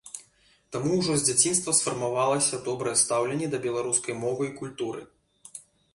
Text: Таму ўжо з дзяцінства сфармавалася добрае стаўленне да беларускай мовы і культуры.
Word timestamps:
Таму 0.75 0.95
ўжо 1.01 1.17
з 1.17 1.27
дзяцінства 1.27 1.75
сфармавалася 1.81 2.61
добрае 2.69 2.95
стаўленне 3.03 3.47
да 3.55 3.61
беларускай 3.67 4.19
мовы 4.23 4.43
і 4.49 4.55
культуры. 4.63 5.01